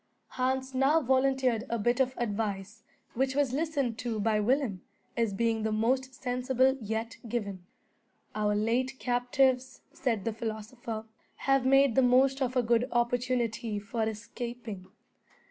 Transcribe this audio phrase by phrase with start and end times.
[0.29, 2.81] Hans now volunteered a bit of advice,
[3.13, 4.81] which was listened to by Willem,
[5.15, 7.67] as being the most sensible yet given.
[8.33, 11.05] "Our late captives," said that philosopher,
[11.45, 14.87] "have made the most of a good opportunity for escaping.